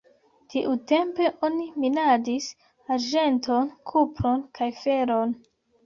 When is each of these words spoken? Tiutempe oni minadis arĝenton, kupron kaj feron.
Tiutempe 0.53 1.27
oni 1.49 1.67
minadis 1.85 2.49
arĝenton, 2.99 3.73
kupron 3.93 4.47
kaj 4.61 4.75
feron. 4.85 5.43